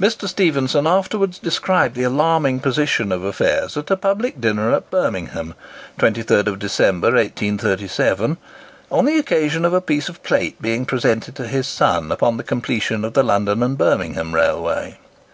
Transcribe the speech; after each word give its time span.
Mr. 0.00 0.26
Stephenson 0.26 0.86
afterwards 0.86 1.38
described 1.38 1.94
the 1.96 2.02
alarming 2.02 2.60
position 2.60 3.12
of 3.12 3.22
affairs 3.22 3.76
at 3.76 3.90
a 3.90 3.94
public 3.94 4.40
dinner 4.40 4.72
at 4.74 4.90
Birmingham 4.90 5.52
(23rd 5.98 6.58
December, 6.58 7.08
1837), 7.08 8.38
on 8.90 9.04
the 9.04 9.18
occasion 9.18 9.66
of 9.66 9.74
a 9.74 9.82
piece 9.82 10.08
of 10.08 10.22
plate 10.22 10.62
being 10.62 10.86
presented 10.86 11.34
to 11.36 11.46
his 11.46 11.66
son, 11.66 12.10
upon 12.10 12.38
the 12.38 12.42
completion 12.42 13.04
of 13.04 13.12
the 13.12 13.22
London 13.22 13.62
and 13.62 13.76
Birmingham 13.76 14.34
Railway. 14.34 14.96